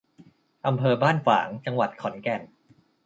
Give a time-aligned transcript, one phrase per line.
[0.67, 2.41] อำเภอบ้านฝาง จังหวัดขอนแก่น